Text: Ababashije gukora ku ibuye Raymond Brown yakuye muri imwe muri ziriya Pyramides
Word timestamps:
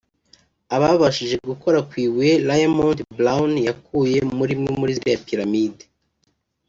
Ababashije 0.75 1.35
gukora 1.49 1.79
ku 1.87 1.93
ibuye 2.05 2.33
Raymond 2.49 2.99
Brown 3.17 3.51
yakuye 3.67 4.19
muri 4.37 4.51
imwe 4.57 4.71
muri 4.79 4.93
ziriya 4.97 5.19
Pyramides 5.27 5.85